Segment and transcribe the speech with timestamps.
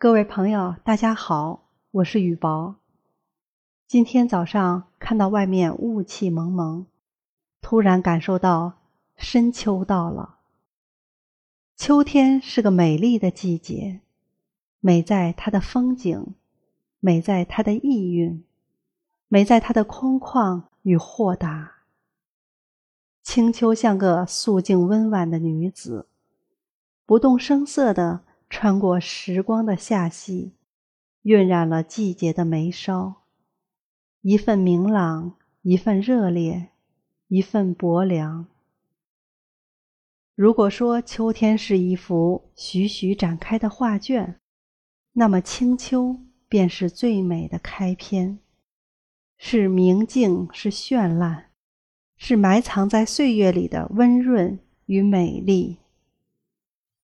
[0.00, 2.76] 各位朋友，大家好，我是雨薄。
[3.88, 6.86] 今天早上看到外面雾气蒙蒙，
[7.60, 8.74] 突然感受到
[9.16, 10.36] 深秋到了。
[11.74, 13.98] 秋天是个美丽的季节，
[14.78, 16.34] 美在它的风景，
[17.00, 18.44] 美在它的意蕴，
[19.26, 21.72] 美在它的空旷与豁达。
[23.24, 26.06] 清秋像个素净温婉的女子，
[27.04, 28.20] 不动声色的。
[28.50, 30.52] 穿过时光的夏隙，
[31.22, 33.22] 晕染了季节的眉梢，
[34.22, 36.68] 一份明朗，一份热烈，
[37.28, 38.46] 一份薄凉。
[40.34, 44.38] 如果说秋天是一幅徐徐展开的画卷，
[45.12, 46.16] 那么清秋
[46.48, 48.38] 便是最美的开篇，
[49.36, 51.50] 是明净，是绚烂，
[52.16, 55.78] 是埋藏在岁月里的温润与美丽。